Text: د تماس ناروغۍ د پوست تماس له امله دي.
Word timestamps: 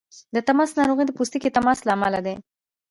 د 0.35 0.37
تماس 0.47 0.71
ناروغۍ 0.79 1.05
د 1.07 1.11
پوست 1.17 1.33
تماس 1.57 1.79
له 1.87 1.91
امله 1.95 2.19
دي. 2.25 2.35